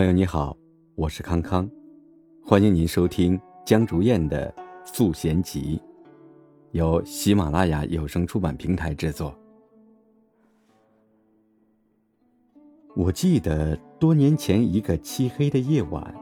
[0.00, 0.56] 朋友你好，
[0.94, 1.70] 我是康康，
[2.42, 4.50] 欢迎您收听江竹燕的
[4.82, 5.78] 《素贤集》，
[6.70, 9.38] 由喜马拉雅有声出版平台制作。
[12.96, 16.14] 我记得多年前一个漆黑的夜晚，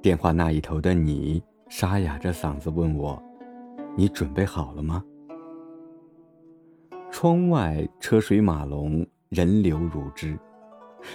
[0.00, 3.20] 电话那一头的你沙哑着嗓子问我
[3.98, 5.04] ：“你准备好了吗？”
[7.10, 10.38] 窗外车水马龙，人流如织，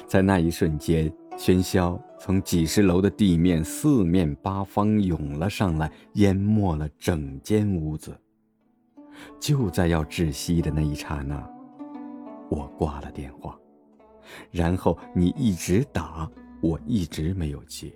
[0.06, 1.10] 在那一瞬间。
[1.44, 8.16] 喧嚣从几十楼的地面四面八方涌了上来，淹没了整间屋子。
[9.40, 11.44] 就在要窒息的那一刹那，
[12.48, 13.58] 我挂了电话，
[14.52, 16.30] 然后你一直打，
[16.62, 17.92] 我一直没有接。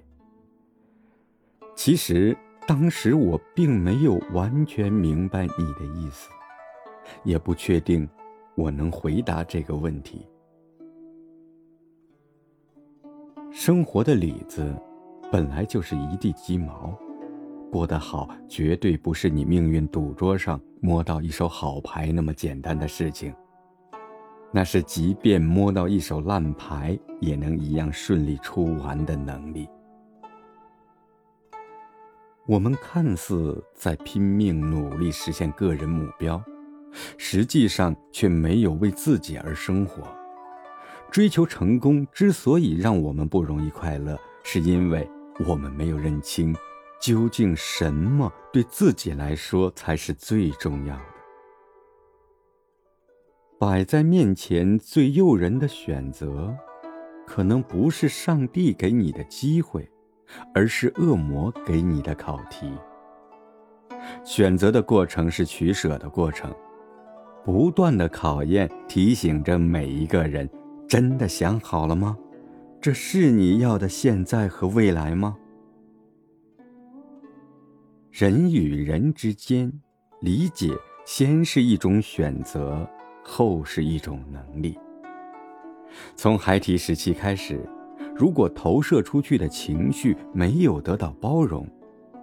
[1.75, 2.35] 其实
[2.65, 6.31] 当时我并没有完全明白你的意思，
[7.23, 8.09] 也不确定
[8.55, 10.27] 我能回答这个问题。
[13.57, 14.75] 生活的里子，
[15.31, 16.93] 本来就是一地鸡毛。
[17.71, 23.33] 过得好，绝对不是你命运赌桌上摸到一手好牌那么简单的事情。
[24.51, 29.69] 那是即便摸到一手烂牌，也能一样顺利出完的能力。
[32.45, 36.43] 我们看似在拼命努力实现个人目标，
[37.17, 40.03] 实际上却没有为自己而生活。
[41.15, 45.09] 追求成功之所以让我们不容易快乐，是因为
[45.47, 46.53] 我们没有认清，
[46.99, 51.03] 究竟什么对自己来说才是最重要的。
[53.57, 56.53] 摆在面前最诱人的选择，
[57.25, 59.89] 可能不是上帝给你的机会，
[60.53, 62.69] 而是恶魔给你的考题。
[64.25, 66.53] 选择的过程是取舍的过程，
[67.45, 70.49] 不断的考验提醒着每一个人。
[70.87, 72.17] 真的想好了吗？
[72.79, 75.35] 这是你要的现在和未来吗？
[78.11, 79.71] 人与人之间，
[80.21, 80.69] 理解
[81.03, 82.87] 先是一种选择，
[83.23, 84.77] 后是一种能力。
[86.15, 87.59] 从孩提时期开始，
[88.15, 91.67] 如果投射出去的情绪没有得到包容，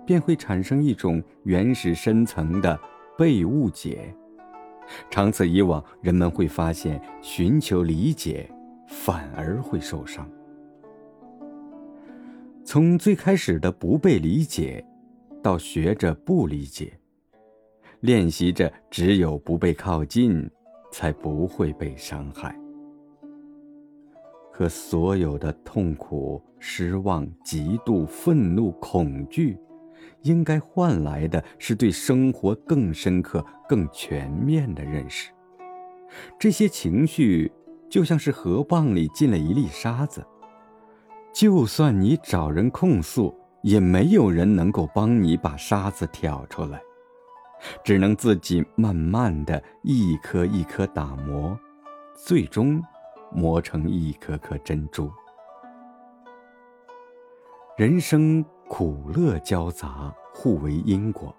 [0.06, 2.78] 便会产生一种原始深层的
[3.18, 4.14] 被误解。
[5.10, 8.50] 长此以往，人们会发现，寻求理解
[8.86, 10.28] 反而会受伤。
[12.64, 14.84] 从最开始的不被理解，
[15.42, 16.92] 到学着不理解，
[18.00, 20.48] 练习着只有不被靠近，
[20.90, 22.56] 才不会被伤害。
[24.52, 29.58] 可所有的痛苦、失望、嫉妒、愤怒、恐惧。
[30.22, 35.32] 应该换来的是对生活更深刻、更全面的认识。
[36.38, 37.50] 这些情绪
[37.88, 40.24] 就像是河蚌里进了一粒沙子，
[41.32, 46.80] 就算你找人控诉，也没有人能够帮你把沙子挑出来，
[47.82, 51.58] 只能自己慢慢的一颗一颗打磨，
[52.14, 52.82] 最终
[53.32, 55.10] 磨成一颗颗珍珠。
[57.78, 58.44] 人生。
[58.74, 61.36] 苦乐交杂，互为因果。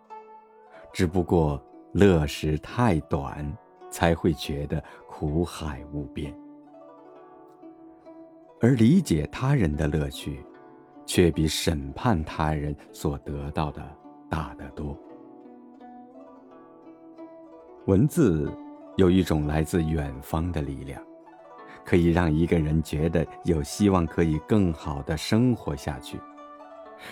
[0.93, 1.59] 只不过
[1.91, 3.51] 乐时太短，
[3.89, 6.31] 才会觉得苦海无边；
[8.61, 10.45] 而理解他人的乐趣，
[11.07, 13.83] 却比审判他人所得到的
[14.29, 14.95] 大得多。
[17.87, 18.55] 文字
[18.95, 21.01] 有一种来自远方的力量，
[21.83, 26.19] 可以让一个人觉得有希望，可以更好的生活下去。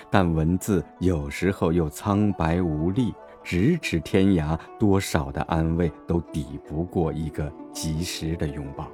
[0.10, 3.14] 但文字有时候又苍白无力，
[3.44, 8.88] 咫尺天涯，多少的安慰都抵不过一个及时的拥抱。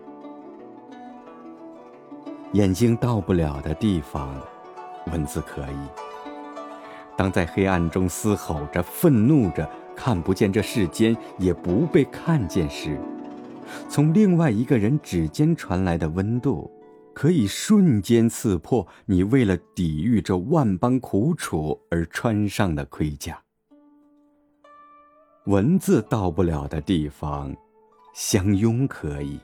[2.54, 4.34] 眼睛到不了的地方，
[5.12, 5.88] 文字可以。
[7.16, 12.98] 当在黑暗中嘶吼着、愤怒着，看不见这世间，也不被看见时，
[13.90, 16.72] 从另外一个人指尖传来的温度。
[17.18, 23.42] 可以瞬间刺破你为了抵御这万般苦楚而穿上的盔甲。
[25.48, 27.56] 文字到不了的地方，
[28.14, 29.40] 相拥可以。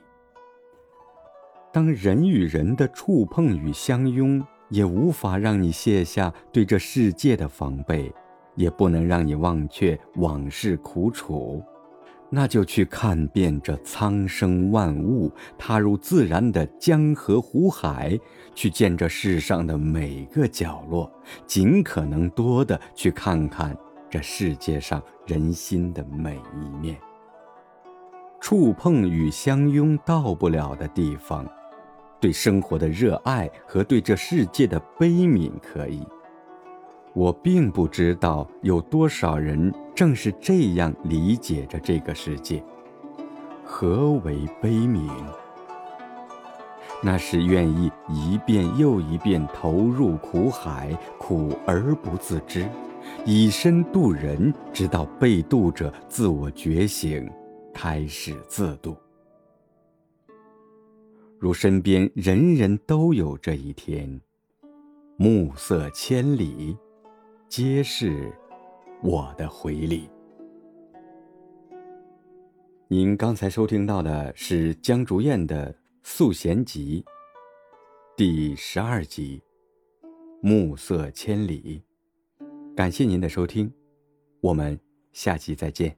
[1.72, 8.14] 当人与人的触碰与相拥，也无法让你卸下对这世界的防备，
[8.54, 11.60] 也不能让你忘却往事苦楚。
[12.34, 18.18] 那就去看遍这苍生万物，踏入自然的江河湖海，
[18.56, 21.08] 去见这世上的每个角落，
[21.46, 23.76] 尽可能多的去看看
[24.10, 26.98] 这世界上人心的每一面。
[28.40, 31.48] 触碰与相拥到不了的地方，
[32.20, 36.04] 对生活的热爱和对这世界的悲悯可以。
[37.14, 42.62] 我并不知道有多少人正是这样理解着这个世界。
[43.64, 45.08] 何为悲悯？
[47.02, 52.68] 那是愿意一遍又一遍投入苦海，苦而不自知，
[53.24, 57.30] 以身渡人，直到被渡者自我觉醒，
[57.72, 58.96] 开始自渡。
[61.38, 64.20] 如身边人人都有这一天，
[65.16, 66.76] 暮色千里，
[67.56, 68.32] 皆是
[69.00, 70.10] 我的回礼。
[72.88, 75.72] 您刚才收听到的是江竹燕的
[76.02, 77.04] 《素弦集》
[78.16, 79.40] 第十二集
[80.42, 81.80] 《暮色千里》，
[82.74, 83.72] 感谢您的收听，
[84.40, 84.76] 我们
[85.12, 85.96] 下期再见。